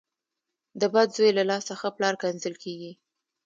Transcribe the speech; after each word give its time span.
د 0.79 0.81
بد 0.93 1.07
زوی 1.15 1.31
له 1.37 1.43
لاسه 1.51 1.73
ښه 1.79 1.89
پلار 1.97 2.15
کنځل 2.23 2.55
کېږي. 2.63 2.91